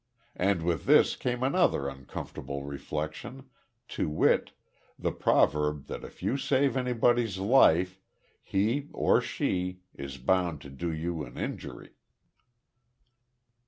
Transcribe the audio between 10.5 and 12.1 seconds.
to do you an injury.